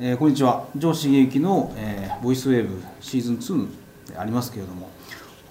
[0.00, 0.66] えー、こんにちは。
[0.76, 3.68] 城茂之の、えー、ボイスウェーブシーズン2
[4.10, 4.90] でありますけれども。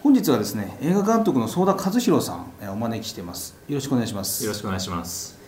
[0.02, 3.58] 本日はですね映画監督の相田和弘さん、えー、お招きしています。
[3.70, 4.44] よろしくお願いします。
[4.44, 5.40] よろしくお願いします。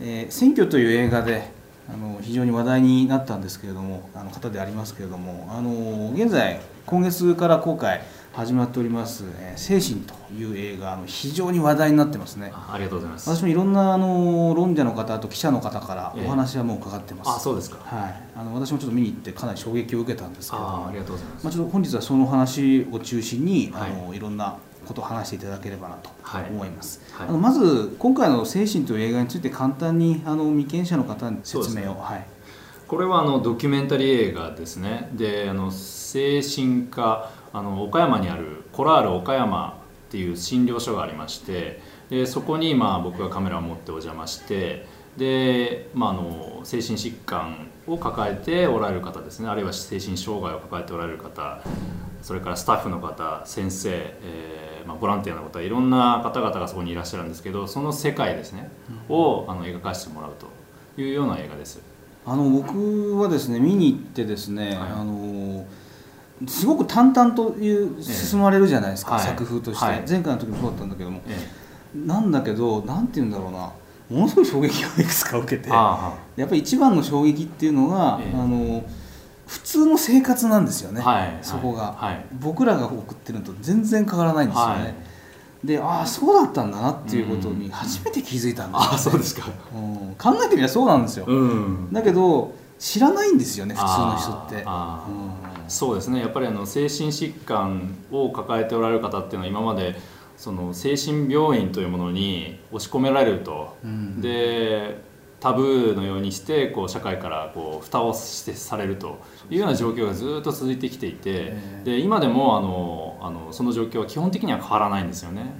[0.00, 1.50] えー、選挙という映画で
[1.92, 8.00] あの非常に話題になったんですけれどもあの方でありますけれどもあの現在今月から公開
[8.36, 12.52] 始まっております「えー、精神」という映画あの非常に話題になってますね。
[12.52, 13.30] ありがとうございます。
[13.34, 17.78] 私もいろんなあの論者の方と記者の方からお話はもう伺ってます、えー、あそうですか。
[17.82, 18.22] はい。
[18.36, 20.62] あの私もちょっと見に行ってかなり衝撃を受けたんですけど。
[20.62, 26.10] あありがとうございます、まあ、ちょっと本日はその話を中心に、はい、あのいろんなことを話していただければなと
[26.50, 27.26] 思います、はい。
[27.28, 32.26] はい、あのまず今回の「精神」という映画について簡単にあの未見者の方に説明を、ね、はい。
[32.86, 35.10] これはあのドキュメンタリー映画ですね。
[35.14, 44.84] であの精神科あの岡山にあるコラール岡山っていう診療所がありましてでそこにまあ僕がカメラを持ってお邪魔して
[45.16, 51.62] で、まあ、あの精神疾患を抱えておられる方ですねあるいは精神障害を抱えておられる方
[52.20, 58.70] それからスタッフの方先生、えーまあ、ボランティアの方いろんな方々がそこにいらっしゃるんですけどその世界ですね、
[59.08, 61.80] をあの描かせてもらうというような映画です。
[62.26, 65.64] あの僕はですね見に行ってですね、はい、あの
[66.46, 71.36] すごく淡々という進まれるじゃないですか、え作風として、はい、前回の時もそうだったんだけども、え
[71.94, 73.72] なんだけどなんて言うんだろうな。
[74.08, 76.10] ものすごい衝撃をいくつか受けてや
[76.44, 78.84] っぱり一番の衝撃っていうのが、え、あの
[79.46, 84.94] 普通の生活なんですよね、はい、そこが、はい、僕らが送ってるのと全然変わらないんですよね、
[85.64, 91.54] でああそうだったんだなっていうことに初めて気づいたんです、ね、あそうですか、うん、考えてみればそうなんですよ、う
[91.88, 94.62] ん、だけど知らないんですよね普通の人って、うん、
[95.68, 96.20] そうですね。
[96.20, 99.96] やっぱりあの精神疾患を抱えておられる方っていうのは今まで
[100.36, 105.00] その精神病院というものに押し込められると、うん、で
[105.40, 109.18] タブーのようにしてこう社会からこう蓋をしてされると
[109.50, 111.54] いうような状況がずっと続いてきていて。
[111.84, 115.54] で今でもあのあのその状況は基本的には変わらないんですよね。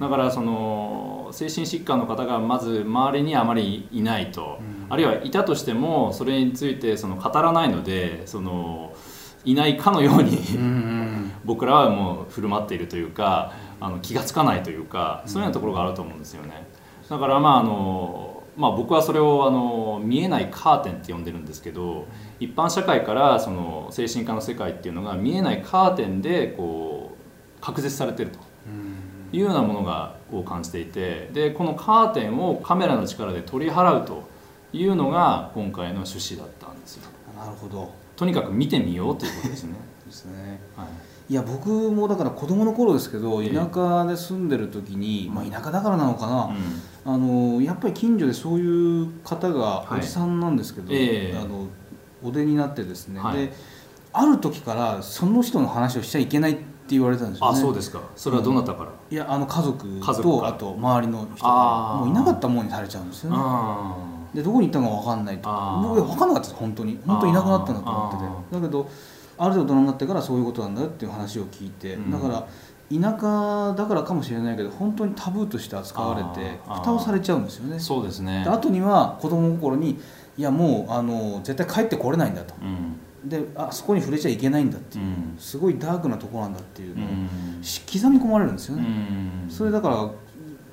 [0.00, 8.94] だからその精神疾患の方がまず周りにあまりいないと、あるいはいたとしてもそれについてその語らないのでその
[9.46, 10.38] いないかのように
[11.44, 16.66] 僕らはもう振る舞っているというかあの気が付かないというかそういうようなところがあると思うんですよね。
[17.08, 22.06] だからまああのまあ、僕はそれをあの見えないカーテンって呼んでるんですけど
[22.40, 28.38] 一般社会からその精神科の世界っていうのが見えないカーテンでこう隔絶されてると
[29.30, 34.26] いうようなものがを感じていてでこのカーテンをカメラの力で取り払うと
[34.72, 37.10] いうのが今回の趣旨だったんですよ。
[37.38, 39.74] なるほどとにかく見てみようということですね。
[40.06, 40.60] ですね。
[40.76, 40.86] はい。
[41.28, 46.56] いや僕もだから子供の頃ですけど田舎で住んでる時に、まあ、田舎だからなのかな、
[47.06, 51.66] うん、あのやっぱり近所でそういう方がおじさんなんですけど、はい、あの
[52.22, 53.52] お出になってですね、はい、で
[54.12, 58.00] ある時からその人の話をしちゃいけないって言われたんですよ、ね、あそうですか。
[58.14, 63.36] それはどなたから、いやあの家族とあと周りの人がもういなかったものにされちゃうんですよね
[64.36, 65.48] でどこに行ったのか分かんないと。
[65.82, 66.98] 僕分かんなかったです本当に。
[67.06, 68.60] 本当にいなくなったんだと思ってて。
[68.60, 68.90] だけど
[69.38, 72.46] ある程度大人になってからそういうことなんだよっていう話を聞いて、うん、だから
[72.90, 77.80] 田舎だからかもしれないけど本当にタブーとして扱われて蓋をされちゃうんですよね。
[77.80, 78.44] そうですね。
[78.44, 79.98] で後には子供心に
[80.36, 88.84] いやもうあの絶対帰ってこれないんだと、うん、であそこに触れちゃいけないんだっていう、うん、すごいダークなとこなんだっていうのを、刻み込まれるんですよね、
[89.48, 90.10] それだから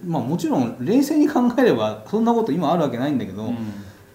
[0.05, 3.53] まあもちろん冷静に考えればそんなこと今あるわけないんだけど、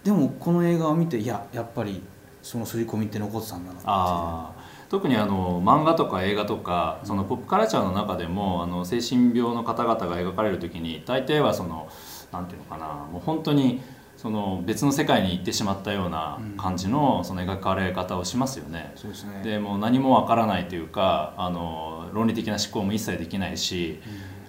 [0.03, 2.01] でもこの映画を見ていややっぱり
[2.41, 11.89] その刷り込みって残ってたんだなって特にあの漫画とか映画とかそのポップカルチャーの中でもあの精神病の方々が描かれる時に大抵はその
[12.31, 13.81] なんていうのかなもう本当に
[14.17, 18.91] その別の世界に行ってしまったような感じのその描かれ方をしますよね。
[18.97, 19.41] そうですね。
[19.43, 24.01] でも何もわからないというかあの論理的な思考も一切できないし、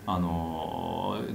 [0.07, 0.70] うん、あの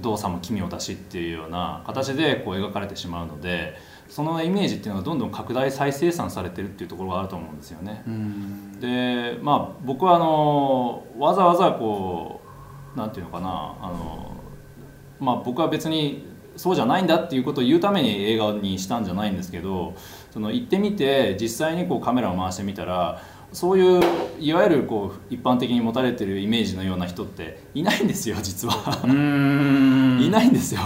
[0.05, 3.95] 動作も奇妙だしっていうような形でこう描かれてしまうので。
[4.07, 8.03] そのイメージっていうのがどんどん拡大再生産されてるっていうところがあると思うんですよね。
[8.79, 12.41] でまあ僕はあのわざわざこ
[12.96, 14.31] うなんていうのかなあの、
[15.19, 16.25] まあ、僕は別に
[16.55, 19.96] そうじゃないんだっていうことを言うために映画にしたんじゃないんですけど
[20.31, 23.22] その行ってみて実際にこうカメラを回してみたら
[23.53, 24.02] そういう
[24.40, 28.74] いわゆるこう一般的に持たれてるイメージのような人っていないんですよ実は。
[29.06, 30.82] いないんですよ。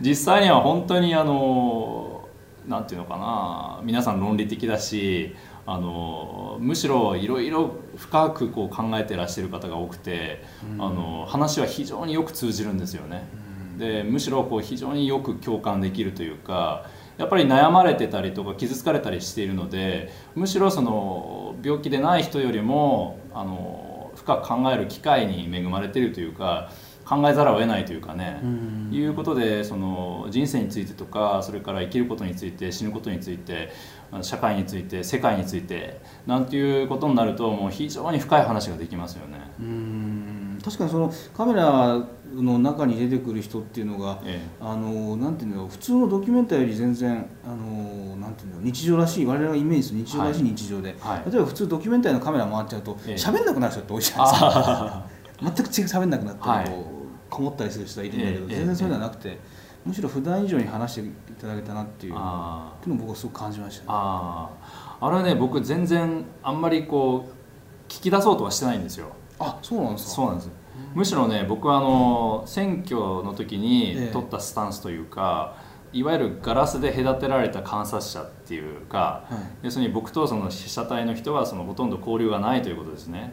[0.00, 2.28] 実際には本当にあの
[2.66, 5.34] なんていうのかな皆さん論理的だし
[5.66, 10.44] あのむしろいろいろ深くこう考えてらっしゃる方が多くて、
[10.74, 13.28] うん、あの話は非常によく通じるんですよね。
[13.72, 16.86] うん、でむしろこう非常によく共感できるというか
[17.18, 26.70] やっぱり悩まれてたりとか傷つかれたりしているのでむしろその病気でない人よりもあの深く考える機会に恵まれているというか
[27.04, 28.40] 考えざるを得ないというかね、
[28.90, 33.70] いうことでその人生についてとかそれから生きることについて死ぬことについて
[34.22, 39.38] 社会について世界についてなんていうことになるともう非常に深い話ができますよね。
[40.66, 42.04] うん確かにそのカメラ
[42.34, 55.06] の中に出てくる人っていうのが、ええ、あのなんていうの普通のドキュメンタリーより全然あのなんていうの日常らしい我々がイメージする日常らしい日常で、はいはい、例えば普通ドキュメンタリーのカメラ回っちゃうと喋、え、んなくなる人って多いじゃないですか。
[55.42, 55.66] 全く違う
[56.02, 56.70] 喋んなくなって、はい、
[57.30, 59.38] こもったりする人はいるんだけど、全然そういうのはなくて、
[59.84, 64.50] むしろ普段以上に話していただけたなっていうのを僕はすごく感じました、ね、あ。
[65.00, 70.10] あれはね僕全然あんまりこう聞き出そうとはしてないんですよあそうなんですか？
[70.10, 70.50] そうなんです。
[70.94, 75.56] むしろね僕はあの選挙の時に取ったスタンスというか、
[75.92, 83.32] いわゆるガラスで隔てられた観察者っていうか、はい、要するに僕とその被写体の人はそのほとんど交流がないということですね、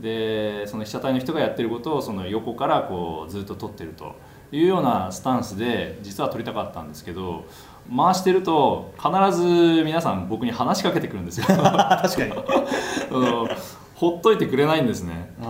[0.00, 4.14] でその被写体の人がやってることをその横からこうずっと撮ってると
[4.52, 7.46] いうようなスタンスで実は撮りたかったんですけど
[7.94, 11.46] 回してると必ず皆さん僕に話しかけてくるんですよ。
[11.50, 12.32] 確かに。
[13.94, 15.32] ほっといてくれないんですね。
[15.40, 15.43] で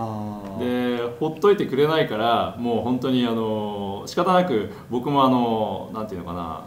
[1.19, 6.65] ほっといてくれないからもう本当にあの仕方なく僕もあのなんていうのかな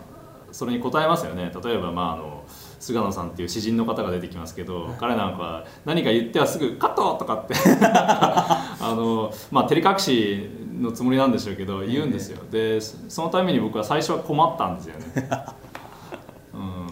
[0.52, 1.52] それに答えますよね。
[1.62, 2.44] 例えばまああの
[2.80, 10.48] 菅野さんっていう詩人の方が出てきますけど、彼なんかは何か言ってはすぐ「カット!」とかって あの、まあ、照れ隠し
[10.80, 15.06] のつもりなんでしょうけど言うんですよ、でそのために僕は最初は困ったんですよね、
[16.54, 16.86] うん、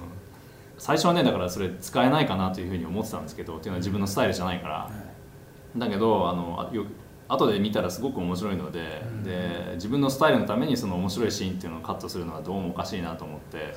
[0.76, 4.90] 最初はねだからそれ使えないかなというふうに思ってたんですけどっていうのは自分のスタイルじゃないから、
[5.76, 6.84] だけどあのよ
[7.28, 13.74] 後で見たらすごく面白いので,、で自分のスタイルのためにその面白いシーンっていうのをカットするのはどうもおかしいなと思って。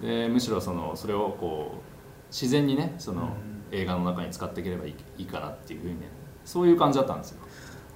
[0.00, 1.96] でむしろそのそれをこう
[2.30, 3.30] 自然にねその
[3.70, 6.08] 映画の中に使っていければいいいいかなっていうふうにね
[6.44, 7.38] そういう感じだったんですよ。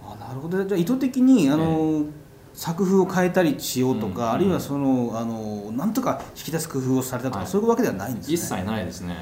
[0.02, 0.64] あなるほど。
[0.64, 2.10] じゃあ意図的にあの、えー、
[2.54, 8.34] 作風を変えたりしようとか、うん、あるいはそのあのなんとか引き出す工夫をされたとか、はい、そういうわけではないんですね。
[8.34, 9.14] 一切ないですね。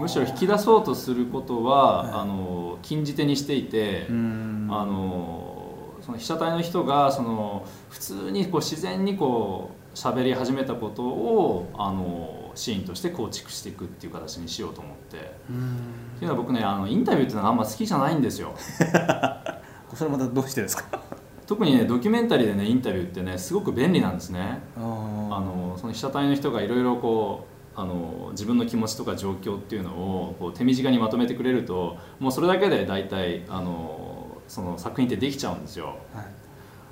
[0.00, 15.16] むしろ引き出そうとすることは、はい、あの禁じ手にしていて、あのその被写体の人がその普通にこう自然にこう喋り始めたことをあのシーンとして構築していくっていう形にしようと思って。
[15.16, 15.26] ってい
[16.22, 18.54] うのは僕ねあのインタビューっていうのはあんま好きじゃないんですよ。
[19.94, 21.00] それまたどうしてですか？
[21.46, 24.60] 特にねドキュメンタリーでねインタビューってねすごく便利なんですね。
[24.76, 36.26] あのその被写体の人がいろいろこうあの自分の気持ちとか状況っていうのをこう手短にまとめてくれるともうそれだけで大体あのその作品ってできちゃうんですよ、はい、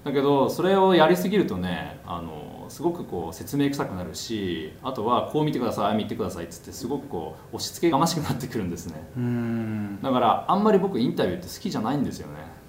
[0.05, 8.95] だけどそれをやりすぎるとねあのすごくこう説明臭くなるしあとはこう見てください見てくださいっつってすごくこう押し付けがましくなってくるんですね。
[10.03, 12.61] だからあんまり僕インタビューって好きじゃないんですよね。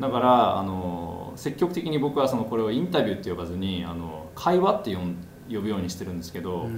[0.00, 5.02] だからあの積極的に僕はそのこれをインタビューって呼ばずにあの会話って呼
[5.52, 6.68] 呼ぶようにしてるんですけど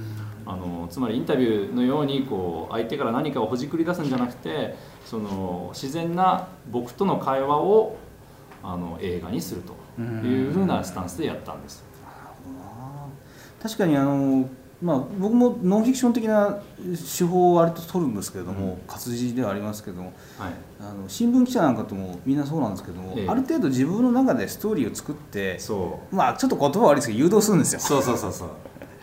[0.46, 7.96] あのつまりインタビューのようにこう相手から何かをほじくり出すんじゃなくてその自然な僕との会話を
[8.62, 11.84] あの映画にするというふうなスタンスでやったんです。
[13.62, 14.46] 確かにあの、
[14.82, 16.58] まあ、僕もノンフィクション的な
[17.18, 25.58] 手法を割と取るんですけれども、うん、活字ではありますけども、はい、あの新聞記者なんかともみんなそうなんですけども、ええ、ある程度自分の中でストーリーを作って
[26.10, 27.80] まあちょっと言葉悪いですけど誘導するんですよ。
[27.80, 28.48] そうそうそうそう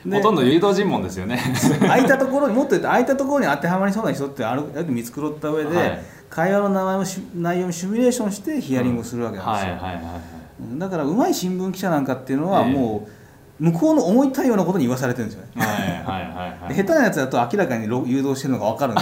[0.10, 1.40] ほとんど誘導尋問ですよね。
[1.80, 7.04] 空いたところにもっと言うと空いたところに当てはまりそうな人ってある程度見繕った上で、はい、会話の名前を
[7.36, 13.22] 内容をシミュレーションしてヒアリングするわけなんですよ、だからうまい新聞記者なんかっていうのはもう、え
[13.62, 18.96] 向こうの思いたいようなことに言わされてるんですよね、はいはいはいはい、下手なやつだと明らかに誘導してるのが分かるん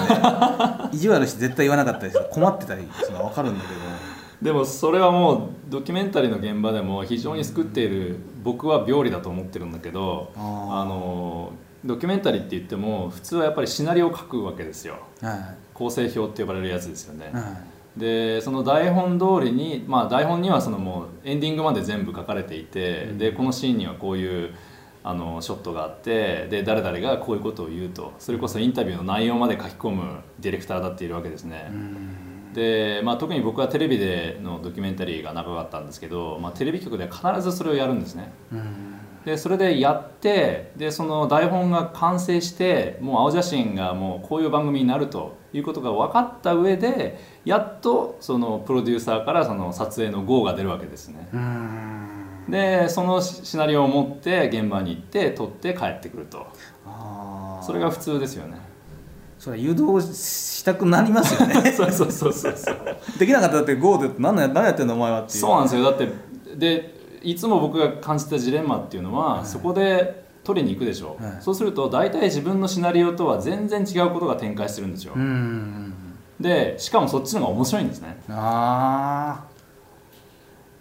[0.92, 3.80] で 意地悪して絶対言わなかったり困ってたりするのは分かるんだけど
[4.42, 10.40] でもそれはもうドキュメンタリーの現場でも非常に救っている僕は病理だと思ってるんだけどあ
[10.86, 11.52] の
[11.84, 17.42] ドキュメンタリーって言っても普通はやっぱりシナリオを書くわけですよ、はい、構成表って呼ばれるやつですよね、は
[17.98, 18.00] い。
[18.00, 24.56] でその台本通りに、まあ、台本にはそのもうエンディングまで全部書かれていて、うん、でこのシーンにはこういう
[25.04, 28.14] あのショットがあってで誰々がこういうことを言うと。
[28.20, 31.70] それこそインタビューの内容まで書き込むディレクターだっているわけですね。
[31.72, 32.16] うん、
[32.54, 38.32] で、まあ、特に僕はテレビでのドキュメンタリーが長かったんですけど、まあ、テレビ局では必ずそれをやるんですね。
[38.52, 38.96] うん。
[39.26, 51.30] でそれでやってでその台本が完成してもう青写真がもうこういう番組になるということが分かった上でやっとそのプロデューサーからその撮影の GO が出るわけですね。
[52.48, 56.48] でそのシナリオを持って現場に行って撮って帰ってくると。
[57.62, 58.58] それが普通ですよね
[59.40, 61.72] それ誘導したくなりますよね。
[61.72, 62.56] そうそうそうそう
[63.18, 65.40] できなかったらって GO で何何やってんのお前はっていう。
[65.40, 65.84] そうなんですよ。
[65.84, 66.10] だって
[66.58, 66.94] で
[67.24, 71.16] いつも僕が感じたジレンマっていうのは、はい、そこで取りに行くでしょ。
[71.20, 75.14] う、はい、そうすると大体自分のシナリオとは全然違うことが展開してるんですよ。
[76.40, 78.22] でしかもそっちの方が面白いんですね。
[78.30, 79.46] あ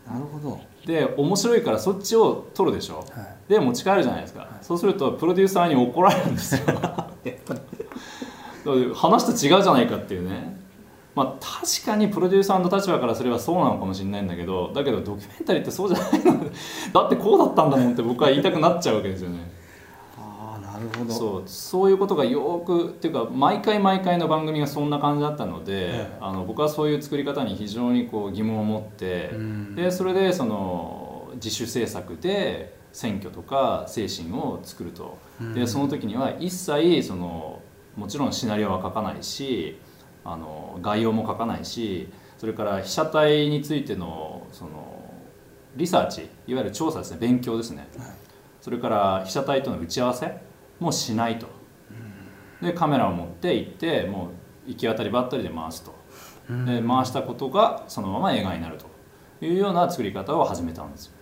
[0.08, 0.58] あなるほど。
[0.84, 6.60] で面白いからそっちを取るでしょ、はい、で持ち帰るじゃないですか、はい、そうするとプロデューサーに怒られるんですよ
[8.94, 10.58] 話と違うじゃないかっていうね。
[11.14, 16.44] まあ確かにプロデューサーの立場からすればそうなのかもしれないんだけどだけどドキュメンタリーってそうじゃないの。
[16.92, 19.58] だってこうだったんだもんって僕は言いたくなっちゃうわけですよね。
[20.78, 21.12] なるほど。
[21.12, 21.42] そう。
[21.46, 29.32] そういうことがよくっていうか毎回毎回の番組がそんな感じだったので、ええ、あの僕はそういう作り方に非常にこう疑問を持って、
[29.74, 35.18] でそれでその自主制作で選挙とか精神を作ると、
[35.54, 37.60] でその時には一切その
[37.98, 39.78] もちろんシナリオは書かないし
[40.24, 45.12] あの概要も書かないしそれから被写体についてのその
[45.76, 48.08] リサーチいわゆる調査ですね勉強ですね、はい、
[48.60, 50.38] それから被写体との打ち合わせ
[50.78, 51.46] もしないと。
[52.62, 54.30] でカメラを持って行っても
[54.66, 55.94] う行き当たりばったりで回すと。
[56.66, 58.88] で回したことがそのまま映画になると。
[59.40, 61.12] いうような作り方を始めたんですよ。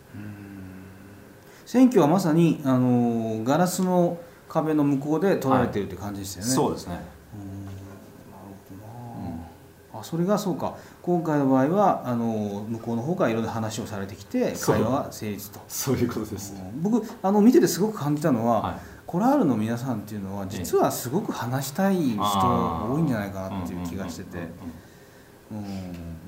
[1.65, 4.19] 選挙はまさにあのガラスの
[4.49, 6.95] 壁の向こうで撮られてるって感じですよね、はい、そうですね。
[6.95, 7.05] なる
[8.69, 9.29] ほどな、
[9.95, 10.77] うん、あそれがそうか。
[11.03, 15.61] 今回の場合はあの向こうの方からいろんな話をされてきて会話が成立と。
[15.69, 18.75] そういうことです、僕あの見ててすごく感じたのは、はい。
[19.07, 24.39] コラールの皆さんっていうのは実はすごく話したい人多いんじゃないかなっていう気がしてて、
[25.53, 25.65] うん、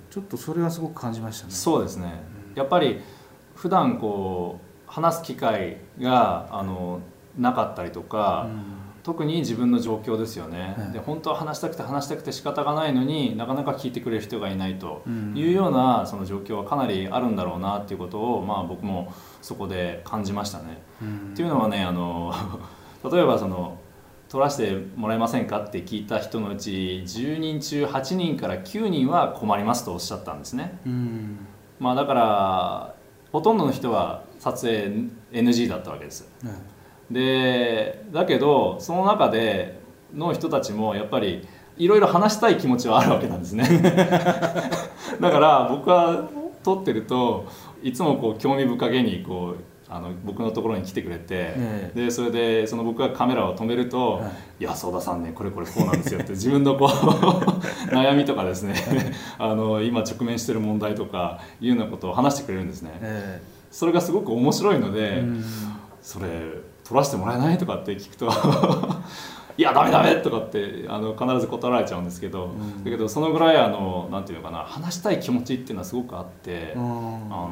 [0.08, 1.52] ちょっとそれはすごく感じましたね。
[1.52, 2.22] そうですね、
[2.54, 3.00] やっぱり
[3.56, 7.00] 普段こう話す機会があの
[7.36, 8.62] なかったりとか、うん、
[9.02, 15.02] 特に自分の状況ですよね、はい、で本当は話したくて話したくて仕方がないのになかなか聞いてくれる人がいないと
[15.34, 20.82] いうようなその状況はかなりあるんだろうなっていうことを、まあ、僕もそこで感じましたね。
[21.02, 22.32] うん、っていうのはねあの
[23.10, 23.78] 例えばその
[24.28, 31.38] 取らせてもらえませんかって聞いた人のうち10人中8人から9人は困りますとおっしゃったんですね、うん、
[31.80, 32.94] まあだから
[33.32, 36.50] ほとんどの人は撮影 NG だったわけです、うん、
[37.10, 39.80] でだけどその中で
[40.14, 41.46] の人たちもやっぱり
[41.76, 43.64] いろいろ話したい気持ちはあるわけなんですね。
[45.20, 46.28] だから僕は
[46.62, 47.46] 撮ってると
[47.82, 54.26] いつもこう興味深げにこうあの僕のところに来てくれて、ね、でそれでその僕がカメラを止めると「は
[54.60, 56.88] い、いや相田さんねこれこれこうなんですよ」って自分のこう
[57.94, 58.74] 悩みとかですね
[59.38, 62.90] あの今直面してる問題とかいうようなことを話してくれるんですね。
[63.00, 65.22] ねそれがすごく面白いので
[66.02, 66.26] 「それ
[66.88, 68.30] 撮らせてもらえない?」とかって聞くと
[69.58, 72.48] いやダメダメとかってあの必ず断られちゃうんですけど、う
[72.80, 77.48] ん、だけどそのぐらいあのなんていうのかな話したい気持ちっていうのはすごくあって、うん、あの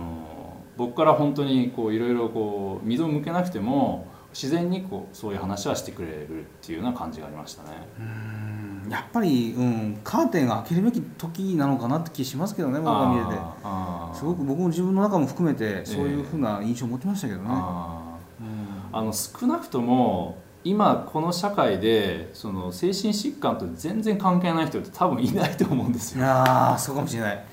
[0.77, 7.71] 僕から本当にこういろいろこう水を向けなくても自然にこうそういう話はしてくれるっていうような感じがありましたね。
[7.99, 8.47] うん
[8.89, 13.31] やっぱり、うん、カーテンが開けるべき時なのかなって気しますけどね僕が見れて
[14.17, 17.49] すごく僕も自分の中も含めてそういうふうな印象を持ってましたけどね。
[18.97, 26.25] ああの少なくとも今この社会でその精神疾患と全然関係ない人って多分いないと思うんですよ。
[26.25, 27.45] いやそうかもしれない。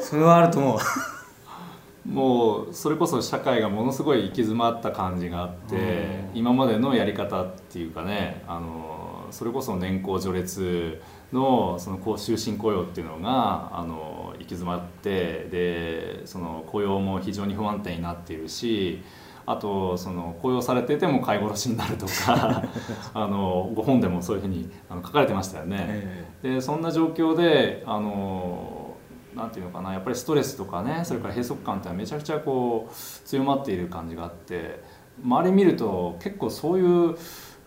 [0.00, 2.08] それはあると思う。
[2.08, 11.00] もうそれこそ社会がものすごい行き詰まった感じがあって、今までのやり方っていうかねあのそれこそ年功序列
[11.32, 19.02] のその終身雇用っていうのがあの行き詰まってでその雇用も非常に不安定になっているし
[19.46, 22.62] あとその雇用されてても飼い殺しになるとか
[23.14, 25.78] あのご本でもそういうふうにあの書かれてましたよね。
[25.80, 28.96] えー、でそんな状況であの
[29.34, 34.82] なんていうのかなやっぱりストレスとかねそれから閉塞感ってめちゃくちゃこう強まっている感じがあって
[35.24, 37.16] 周り見ると結構そういう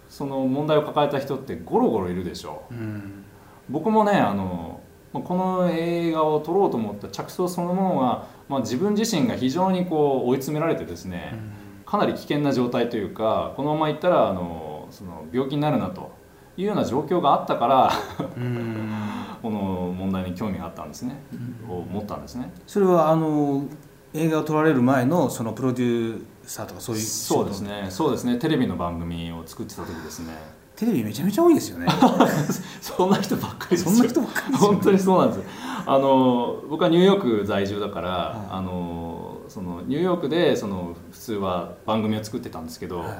[0.10, 2.63] その問題を抱えた人ってゴロゴロいるでしょ。
[2.72, 3.24] う、うん、
[3.70, 4.79] 僕もねあの
[5.13, 11.53] この映画を撮ろうと思った着想そのものは、まあ、自分自身が非常にこう追い詰められてですね、うん、
[11.96, 16.12] かなり危険な状態というかこのままいったらあのその病気になるなと
[16.58, 17.92] いうような状況があったから
[19.42, 21.22] この問題に興味があったんですね、
[21.70, 22.52] を持ったんですね。
[22.66, 23.66] それはあの
[24.14, 27.88] 映画を撮られる前のそのプロデューサーとかそういうそうですね。
[27.90, 28.38] そうですね。
[28.38, 30.34] テレビの番組を作ってた時ですね。
[30.75, 31.88] テレビめちゃめちゃ多いですよね。
[32.82, 35.50] そんな人ばっかりそんな人ばっかり本当にそうなんです。
[35.86, 39.04] あの僕はニューヨーク在住だから、はい、あの
[39.55, 43.17] そのニューヨークでその普通は番組を作ってたんですけど、はい、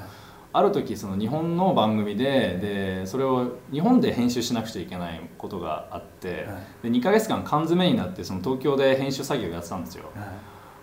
[0.52, 10.26] ある時その日本の番組ででそれを日本で編集しなくちゃいけないことがあって、はい、で2か月間缶詰になってその東京で編集作業をやってたんですよ、はい、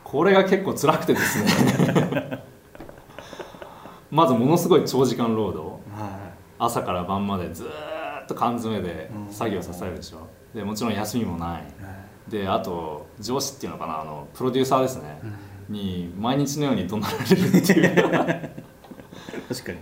[0.03, 2.43] これが結構辛くてですね。
[4.11, 5.77] まずものすごい長時間労働、
[6.59, 11.65] 朝から晩までずっと缶詰で作業させるでしょ、でもちろん休みもない、
[12.29, 15.21] であと上司っていうのかなあのプロデューサーですね、
[15.69, 17.95] うん、に毎日のように怒鳴られるっていう。
[19.49, 19.79] 確かに。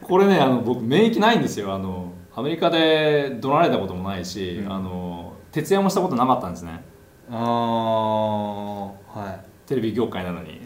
[0.00, 1.74] これねあの僕免疫ないんですよ。
[1.74, 6.82] あのアメリカで怒鳴られたこともないし、うん、あの徹夜もしたことなかったんですね。
[7.30, 8.92] ああは
[9.32, 9.40] い。
[9.66, 10.60] テレビ業界なのに。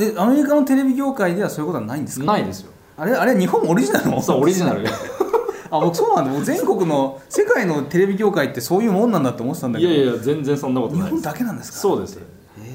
[0.00, 2.26] えアメリカのテレビ業界ではそういうことはないんですか？
[2.26, 2.72] ないですよ。
[2.96, 4.20] あれあれ日本オリジナルの？
[4.22, 4.84] そうオリジナル
[5.70, 6.30] あ僕そうなんだ。
[6.30, 9.92] もう全国の世界のテレビ業界ってそういうもんなんだって思ってたんだけど。
[9.92, 11.78] いやいや全然そんなことない日本だけなんですか？
[11.78, 12.18] そうです。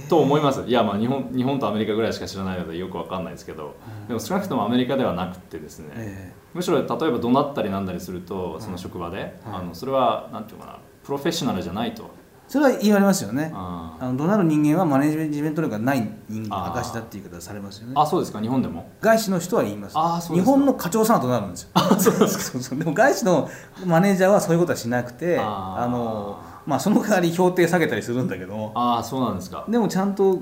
[0.09, 0.61] と思います。
[0.65, 3.75] いやまあ日本日本とアメリカぐらいしか知らないのでよくわかんないですけど、
[4.07, 10.79] でも少なくともアメリカではなくてですね、むしろ例えば怒鳴ったりなんだりするとその職場で、あのそれはなんていうかな。
[11.03, 12.09] プロフェッショナルじゃないと
[12.47, 13.51] それは言われますよね。
[13.53, 17.93] あの怒鳴る人間はマネジメント力がない人間証だっていう言い方されますよね。
[17.95, 18.39] あそうですか。
[18.39, 18.89] 日本でも？
[19.01, 19.93] 外資の人は言います。
[19.95, 21.69] あそう日本の課長さんとなるんですよ。
[21.73, 22.75] あそうですか。
[22.77, 23.49] でも外資の
[23.85, 29.65] マネージャーはそういうことはしなくてあのまあその代わり評定下げたりするんだけどああそうなんですか。
[29.67, 30.39] でもちゃんと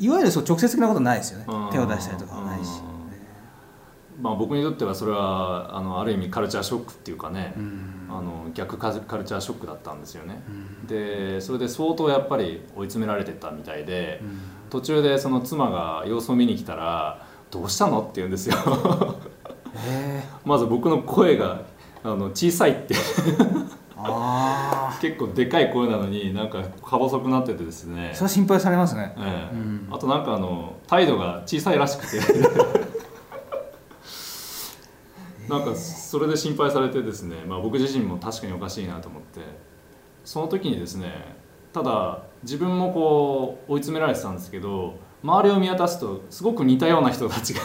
[0.00, 1.46] いわゆるそう直接的なことないですよね。
[1.70, 2.70] 手を出したりとかはないし。
[4.24, 10.50] まあ、僕にとってはそれはあのある意味カルチャーショックっていうかね、うん、あの逆カルチャーショックだったんですよね、う
[10.84, 14.40] ん、でそれで相当やっぱり追い詰められてたみたいで、うん、
[14.70, 18.56] 途中でその妻が様子を見に来たら「どうしたの?」って言うんですよ。
[20.46, 21.60] まず僕の声が
[22.02, 22.94] あの小さいって。
[25.00, 28.10] 結構でかい声なのになんかか細くなっててですね。
[28.14, 29.56] それは心配されますね、ええ。
[29.90, 32.93] あとなんかあの態度が小さいらしくて
[35.48, 39.40] なんかそれで心配されてですね、まあ、僕自身も確かにおかしいなと思って
[40.24, 41.36] その時にですね
[41.72, 47.60] ただ自分もこう追い詰められてたんですけど周りを見渡すとすごく似たような人たちが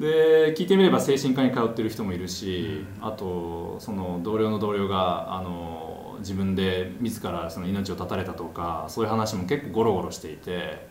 [0.00, 10.86] で聞いてみれば精神科に通ってる人もいるし、うん、あとその同僚の同僚があの自分で自らその命を絶たれたとかそういう話も結構ゴロゴロしていて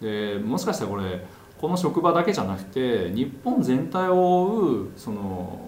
[0.00, 1.24] でもしかしたらこれ
[1.62, 5.60] この職場だけじゃなくて日本全体を覆うその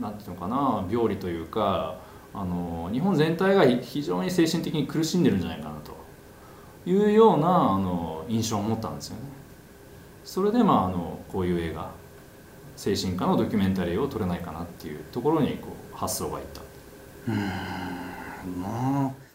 [0.00, 1.98] なんていうのかな病理というか
[2.32, 5.90] あの日本全体が非常に精神的に苦しんでるんじゃないかなと
[6.88, 9.22] いうようなあの印象を持ったんですよね。
[10.24, 11.90] それでまああのこういう映画
[12.76, 16.60] 精神科のドキュメンタリーを撮れないかなっていうところにこう発想がいった。
[17.32, 19.27] うんまあ